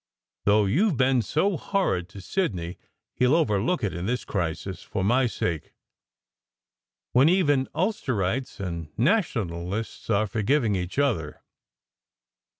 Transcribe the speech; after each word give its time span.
Though 0.45 0.65
you 0.65 0.89
ve 0.89 0.95
been 0.95 1.21
so 1.21 1.57
horrid 1.57 2.09
to 2.09 2.21
Sidney, 2.21 2.79
he 3.13 3.27
ll 3.27 3.35
overlook 3.35 3.83
it 3.83 3.93
in 3.93 4.07
this 4.07 4.25
crisis, 4.25 4.81
for 4.81 5.03
my 5.03 5.27
sake, 5.27 5.73
when 7.11 7.29
even 7.29 7.67
Ulsterites 7.75 8.59
and 8.59 8.87
Nation 8.97 9.51
alists 9.51 10.09
are 10.09 10.25
forgiving 10.25 10.75
each 10.75 10.97
other. 10.97 11.43